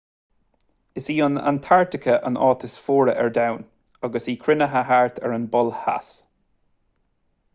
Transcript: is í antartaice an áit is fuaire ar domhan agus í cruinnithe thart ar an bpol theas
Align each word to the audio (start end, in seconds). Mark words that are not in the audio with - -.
is 1.01 1.09
í 1.15 1.15
antartaice 1.25 2.15
an 2.29 2.39
áit 2.45 2.65
is 2.69 2.77
fuaire 2.85 3.13
ar 3.25 3.29
domhan 3.37 3.67
agus 4.09 4.27
í 4.33 4.35
cruinnithe 4.47 4.83
thart 4.89 5.21
ar 5.29 5.35
an 5.39 5.47
bpol 5.57 5.73
theas 5.83 6.09